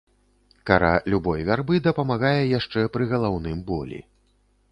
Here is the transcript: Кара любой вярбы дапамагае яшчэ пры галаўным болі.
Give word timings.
Кара 0.69 0.93
любой 1.13 1.43
вярбы 1.49 1.75
дапамагае 1.89 2.43
яшчэ 2.59 2.85
пры 2.97 3.03
галаўным 3.13 3.57
болі. 3.71 4.01